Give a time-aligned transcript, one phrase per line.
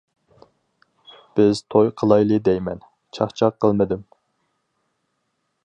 [1.39, 2.81] بىز توي قىلايلى دەيمەن،
[3.19, 4.05] چاقچاق قىلمىدىم.